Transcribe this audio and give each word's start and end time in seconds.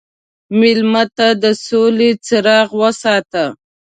مېلمه 0.59 1.03
ته 1.17 1.27
د 1.43 1.45
سولې 1.65 2.09
څراغ 2.25 2.69
وساته. 2.81 3.45